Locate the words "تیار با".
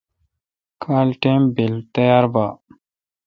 1.93-2.45